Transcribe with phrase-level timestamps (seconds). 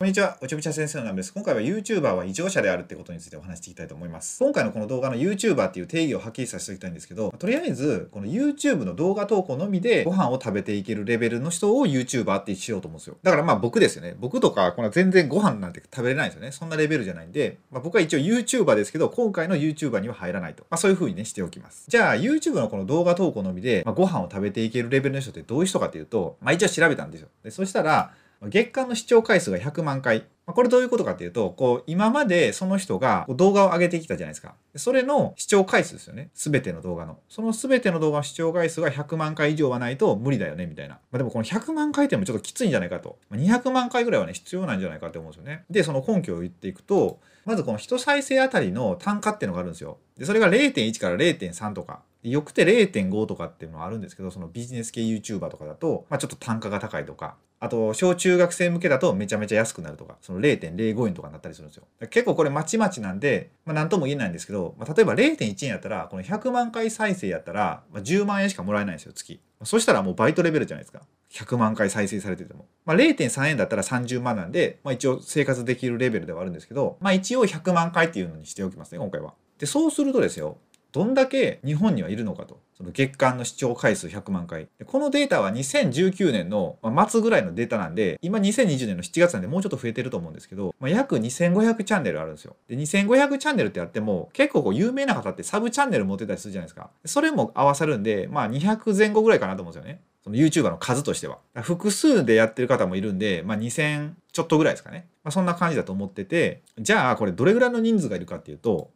[0.00, 1.34] こんにちは、おちょびちゃ先生のナムです。
[1.34, 4.38] 今回は YouTuber は異常者であるってことについてお話していきたいと思います。
[4.38, 13.16] 今回のこの動画の YouTuber っていう定義をはっきりさせておきたいんですけど、とりあえず、この YouTube の動画投稿のみでご飯を食べていけるレベルの人を YouTuber ってしようと思うんですよ。
[13.24, 14.14] だからまあ僕ですよね。
[14.20, 16.52] 僕とか、この全然ご飯なんて食べれないんですよね。
[16.52, 20.62] そんなレベルじゃないんで、まあ、僕は一応 YouTuber ですけど、今回の YouTuber には入らないと。
[20.70, 21.86] まあそういう風にね、しておきます。
[21.88, 27.26] じゃあ YouTube のこの動画投稿のみで、まあ、ご飯を食べていけるレベルの人ってどういう人かっていうと、まあ一応調べたんですよ。
[27.42, 28.12] でそしたら、
[28.46, 30.26] 月間の視聴回数が100万回。
[30.54, 34.54] これどういうことかっていうと、こう、今までその人が動画を上げてきたじゃないですか。
[34.76, 36.30] それの視聴回数ですよね。
[36.34, 37.18] すべての動画の。
[37.28, 40.94] そのすべての動画の視聴回数が100万回以上はないと無理だよね、みたいな。
[40.94, 43.18] まあ、でもこの100万回ってもちょっときついんじゃないかと。
[43.32, 45.64] 200万回ぐらいはね、必要なんじゃないかって思うんですよね。
[45.68, 49.98] で、その根拠を言っていくと、まずこの1再生あたりの単価っていうのがあるんですよ。
[50.16, 52.02] で、それが0.1から0.3とか。
[52.22, 61.84] よくて0.5とかっていうのはあるんですけど、そのビジネス系 YouTuber とかだと、まあ、ちょっと単価が高いとか、あと、小中学生向けだとめちゃめちゃ安くなるとか、その0.05円とかになったりするんですよ。
[62.08, 69.40] 結構これまちまちなんで、まあ何とも言えないんですけど、まあ、例えば0.1円やったら、この100万回再生やったら、まあ、10万円しかもらえないんですよ、月。
[69.64, 71.02] そしたらもうバイトレベルじゃないですか。
[71.32, 72.66] 100万回再生されてても。
[72.84, 79.34] まあ、0.3円だったら30万なんで、まあ、一応生活できるレベルではあるんですけど、まあ、一応100万回っていうのにしておきますね、今回は。
[79.58, 80.58] で、そうするとですよ、
[80.92, 82.60] どんだけ日本にはいるのかと。
[82.78, 84.68] その月間の視聴回数100万回。
[84.86, 92.54] このデータは2019年の末ぐらいのデータなんで、今2020年の7月なんでもうちょっと増えてると思うんですけど、まあ、約2500チャンネルあるんですよ。
[92.68, 96.90] で、2500チャンネルってあっても、結構こう有名な方ってサブチャンネル持ってたりするじゃないですか。
[97.04, 100.00] それも合わさるんで、まあ200前後ぐらいかなと思うんですよね。
[100.22, 101.38] その YouTuber の数としては。
[101.56, 105.08] 複数でやってる方もいるんで、まあ2000ちょっとぐらいですかね。
[105.24, 108.90] まあ、そんな感じだと思ってて、じゃあこれどれぐらいの人数がいるかっていうと、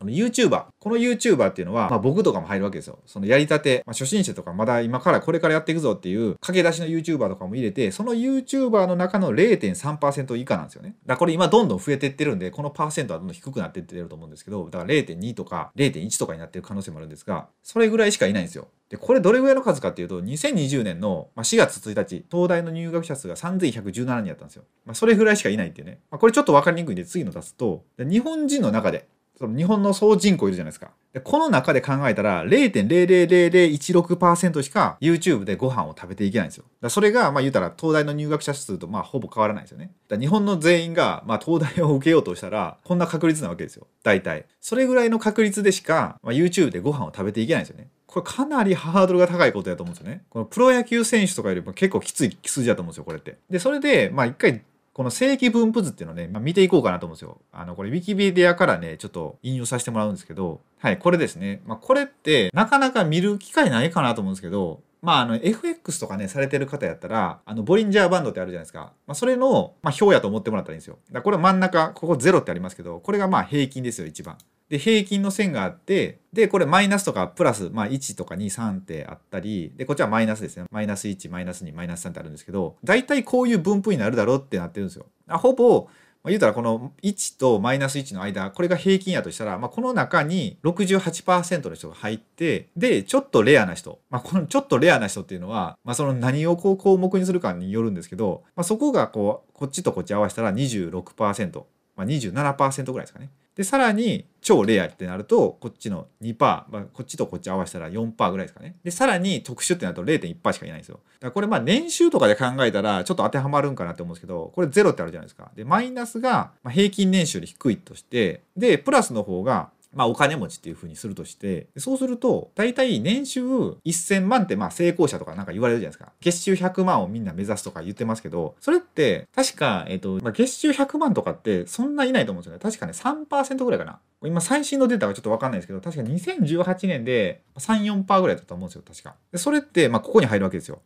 [0.00, 0.66] この YouTuber。
[0.78, 3.00] この YouTuber っていうのは、まあ僕とかも入るわけですよ。
[3.04, 10.90] そのやりたて、まあ、初心者とかまだ今からこれからやっていくぞっていう駆け出しの YouTuber とかも入れて、その YouTuber の中の0.3%以下なんですよね。
[10.90, 18.68] だからこれ今どんどん増えていってるんで、このパーセントはどんどん低くなっていってると思うんですけど、だから0.2とか0.1とかになってる可能性もあるんですが、それぐらいしかいないんですよ。
[18.90, 24.62] で、これどれぐらいの数かっていうと、2020年の4月1日、東大の入学者数が3117人やったんですよ。
[24.86, 25.98] まあ、それぐらいしかいないっていうね。
[26.10, 29.06] まあ、これちょっとわかりにくいんで次の出すと、日本人の中で、
[29.38, 30.90] その日本の総人口いるじゃないですか。
[31.12, 36.64] でこの中で考えたら0.00016%しか YouTube でご飯を食べていけないんですよ。
[36.80, 39.92] だそれが、まあ言うたら東大の入学者数とまあほぼ変わらないですよね。
[40.08, 43.86] だ日本の全員がまあ東大を受けようとしたらこんな確率なわけですよ。
[44.02, 44.46] 大体。
[44.60, 47.90] それぐらいの確率でしか、まあ、YouTube でご飯を食べていけないんですよね。
[48.06, 50.24] これかなりハードルが高いことやと思うんですよね。
[50.30, 53.38] このプロ野球選手とかよりも結構きつい数字だと思うんですよ、これって。
[53.48, 54.62] で、それで、まあ一回
[54.98, 57.38] この正規分布図っていうのをね、まあ、見ていこうかなと思うんですよ。
[57.52, 61.62] あの、これウィキビディアからね、ちょっと引用させてもらうんですけど、はい、これですね。
[61.66, 68.92] まあ、これってなかなか見る機会ないかなと思うんですけど、まあ、あの、FX とかね、されてる方やったら、あの、ボリンジャーバンドってあるじゃないですか。
[69.06, 70.98] まあ、それの、まあ、表やと思ってもらったらいいんですよ。
[71.06, 74.36] だからこれ真ん中、ここ0ってありますけど、これがまあ平均ですよ、一番。
[74.68, 80.64] で、平均の線があって、で、これマイナスとかプラス、まあ1とか2、3ってあったり、で、こっちはマイナスですね。
[80.70, 85.06] マイナス1、マイナス2、マイナス3ってあるんですけど、大体こういう分布になるだろうってなってるんですよ。
[85.26, 85.88] あほぼ、
[86.22, 94.00] まあ、言うたらこの1とマイナス1の間、これが平均やとしたら、まあ、この中に68%の人が入って、で、ちょっとレアな人。
[94.10, 101.64] まあ、このちょっとレアな人っていうのは、まあ、その何をこう項目にするかによるんですけど、まあ、そこがこう、こっちとこっち合わせたら26%。
[101.98, 103.28] まあ、27%ぐらいですかね。
[103.56, 108.76] で、さらに超レアってなると、こっちの2%、まあ、こっちとこっち合わせたら4%ぐらいですかね。
[108.84, 111.00] で、さらに特殊ってなると0.1%しかいないんですよ。
[111.18, 115.50] だからこれまあ年収とかで考えたらちょっと当てはまるんかなって思うんですけど、これ0ってあるじゃないですか。
[115.56, 123.42] で、マイナスが平均年収で低いとして、で、プラスの方がまあお金持ちっていうふうにするとして、そうすると、大体年収
[123.84, 126.12] 1000万ってまあ成功者とかなんか言われるじゃないですか。
[126.20, 132.60] 月収100万をみんな目指すとか言ってますけど、それって確か、えっ、と、まあ、月収100万とかってそんないないと思うんですよね。
[132.60, 134.00] 確かね3%ぐらいかな。
[134.24, 139.14] 今最新のデータがちょっとわかんないですけど、確か2018年で3、4%ぐらいだったと思うんですよ、確か。
[139.32, 140.80] でそれって、まあここに入るわけですよ。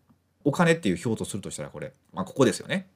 [0.45, 1.93] お金っていう表とするとしたらこれ。
[2.13, 2.89] まあここですよね。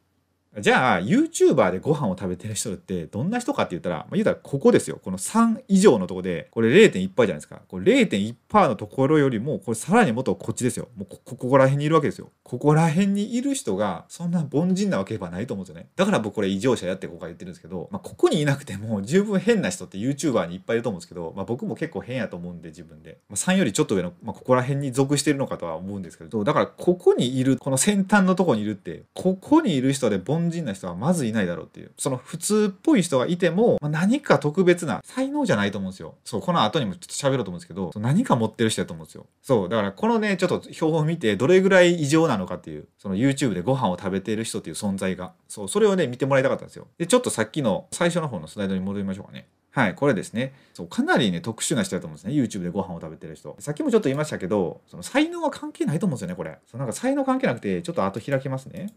[0.59, 4.99] じゃあ YouTuber でご飯を食べてる人ってどんな人かって言ったら、まあ、言うたらここですよ。
[5.03, 7.61] この3以上のとこでこれ0.1%じゃないですか。
[7.69, 10.89] これ0.1%のところよりもこれさらにもっとこっちですよ。
[10.97, 12.31] もうここら辺にいるわけですよ。
[12.43, 15.89] ここら辺にいる人がそんな凡人なわけではないと思うんですよね。
[15.95, 26.45] だから僕これ異常者やってここから言ってるんですけど、まあ、ここにいなくても十分変な人って YouTuber にいっぱいいると思うんですけど、まあ、僕も結構変やと思うんで自分で、まあ、3よりちょっと上の、まあ、ここら辺に属してるのかとは思うんですけど。
[26.45, 31.93] だからここにいるこの先端のとこにいるってここにいる人で凡人な人はまずいないだろうっていう。
[31.99, 36.15] その普通っぽい人がいても、まあ、何か特別な才能じゃないと思うんですよ。
[36.25, 39.27] そう、この後にもちょっと喋ろうと思うんですけど、何か持ってる人だと思うんですよ。
[39.43, 46.87] そう、だからこのね、ちょっと表を見て、どれぐらい異常なのかっていう、その YouTube でご飯を食べている人っていう存在が、そう、それをね、見てもらいたかったんですよ。
[46.99, 49.49] で、ちょっとさっきの最初の方のスライドに戻りましょうかね。
[49.77, 50.55] はい、これですね。
[50.73, 52.33] そう、かなりね、特殊な人だと思うんですね。
[52.33, 53.55] YouTube でご飯を食べてる人。
[53.59, 56.59] さっきもちょっと言いましたけど、その才能は関係ないと思うんですよね、これ。
[56.67, 58.95] そうなんか才能関係なくて、ちょっと後開きますね。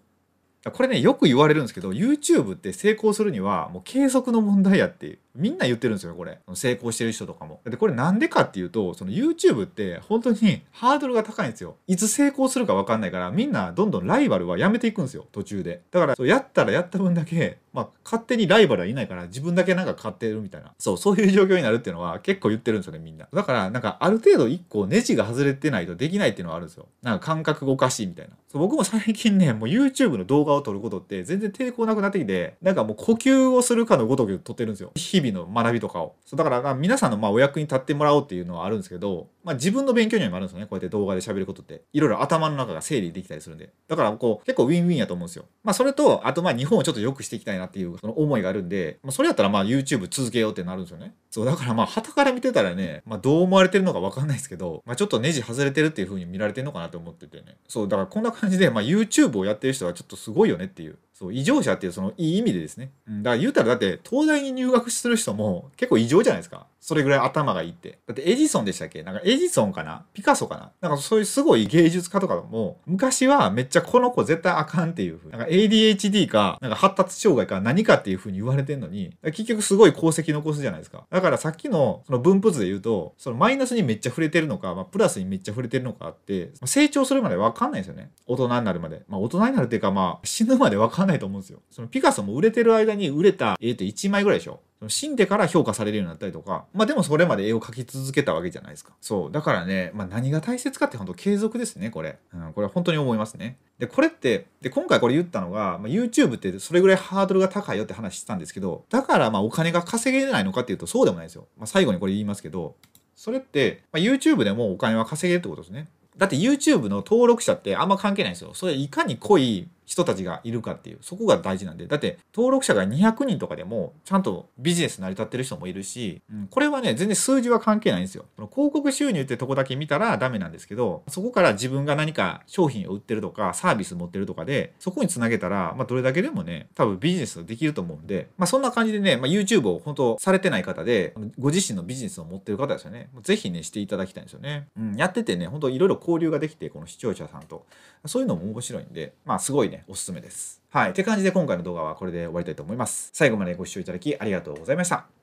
[0.66, 6.40] これね、よく言われるんですけど、YouTube って成功するには、もう継続の問題やってみんな言ってるんですよ、これ。
[6.54, 7.62] 成功してる人とかも。
[7.64, 11.78] で、これなんでかっていうと、その YouTube って本当にハードルが高いんですよ。
[11.88, 15.82] いつ成功するかわかんないから、みんなどんどんライバルはやめていくんですよ、途中で。
[15.92, 20.74] だから、そうやったらやった分だけ、まあ、勝手にライバルはいないから、自分だけなんか勝ってるみたいな。
[20.78, 23.28] そう、そういう状況になるっていうのは結構言ってるんですよね、みんな。
[23.32, 26.88] だから、なんかある程度一個ネジが外れてないとできないっていうのはあるんですよ。
[27.02, 28.34] なんか感覚がおかしいみたいな。
[28.52, 34.92] そう僕も最近ね、もう YouTube の動画を撮ることって全然抵抗なくなってきて、なんかもう呼吸をするかのごとく撮ってるんですよ。
[34.96, 36.16] 日々の学びとかを。
[36.26, 40.66] そうだから皆さんのまあお役に立ってもらおうっていうのはあるんですけど、まあ、自分の勉強にもあるんですよね。
[40.66, 41.82] こうやって動画で喋ることって。
[41.94, 43.72] いろいろ頭の中が整理できたりするんで。
[43.88, 45.46] だからこう結構ウィンウィンやと思うんですよ。
[45.64, 51.14] まあそれと、あとまあ日本をちょっと良くしていきたいなっていうその思いがあるんで、まあ、それやったらまあ YouTube 続けようってなるんですよね。
[51.32, 57.58] そう、だからまあ旗から見てたらね、まあどう思われてるのかわかんないですけど、まあちょっとネジ外れてるっていう風に見られてるのかなと思っててね。
[57.68, 60.98] そう、だからこんな感じで、まあ YouTube をやってる人はちょっとすごいよねっていう。
[61.20, 66.66] そう異常者っていうそのいい意味でですね、うん、だから言うたらだって東大に入学する人も結構異常じゃないですか。
[66.80, 68.00] それぐらい頭がいいって。
[68.08, 69.04] だってエジソンでしたっけ？
[69.04, 70.06] なんかエジソンかな？
[70.14, 70.72] ピカソかな？
[70.80, 79.14] なんかそういうすごい芸術家とかも昔はめっちゃこの子絶対あかんっていうふうなんか ADHD かなんか発達障害か何かっていうふうに言われてんのに。
[79.24, 81.06] 結局すごい功績残すじゃないですか。
[81.10, 88.12] だからさっきのその分布図で言うとそのマイナスにめっちゃ触れてるのか、まあ、プラスにめっちゃ触れてるのかって成長するまで分かんないですよね。
[88.26, 89.04] 大人になるまで。
[89.10, 98.94] まあ大人になるっていうかまあ死ぬまで分かんないないと思うんですよそのピカソも売れてる間に売れた絵って1枚ぐらいでしょ死んでから評価されるようになったりとか、まあでもそれまで絵を描き続けたわけじゃないですか。
[99.02, 99.32] そう。
[99.32, 102.18] だからね、まあ何が大切かって本当継続ですね、これ。
[102.34, 103.58] うん、これは本当に思いますね。
[103.78, 111.48] で、これって、で、今回これ言ったのが、まあ、YouTube ってそれぐらいハードルが高いよって話してたんですけど、だからまあお金が稼げないのかっていうとそうでもないですよ。
[111.58, 112.76] まあ最後にこれ言いますけど、
[113.16, 115.90] それって、まあ、YouTube でもお金は稼げるってことですね。
[116.18, 118.54] だって YouTube の登録者ってあんま関係ないんですよ。
[118.54, 121.88] それいかに濃い人たちがいるかっていう、そこが大事なんで。
[121.88, 128.26] だって、登録者が200人とかでも、ちゃんとビジネス成り立ってる人もいるし、うん、これはね、全然数字は関係ないんですよ。
[128.36, 143.10] その広告収入ってとこだけ見たらダメなんですけど、そこから自分が何か商品を売ってるとか、サービス持ってるとかで、そこにつなげたら、まあ、どれだけでもね、多分ビジネスできると思うんで、まあ、そんな感じでね、まあ、YouTube を本当されてない方で、ご自身のビジネスを持ってる方ですよね。
[143.24, 144.68] ぜひね、していただきたいんですよね。
[144.78, 147.66] うん、やっててね、本当いろいろ交流ができて、この視聴者さんと。
[148.06, 150.62] そういうのも面白いんで、まあ、すごいねね、おすすめです。
[150.70, 150.90] はい。
[150.92, 153.10] って感じで今回の動画はこれで終わりたいと思います。
[153.14, 155.19] 最後までご視聴いただきありがとうございました。